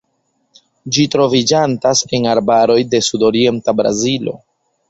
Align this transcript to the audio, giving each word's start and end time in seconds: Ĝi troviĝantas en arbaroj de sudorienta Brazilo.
Ĝi 0.95 1.05
troviĝantas 1.15 2.03
en 2.19 2.27
arbaroj 2.33 2.81
de 2.95 3.05
sudorienta 3.11 3.81
Brazilo. 3.83 4.39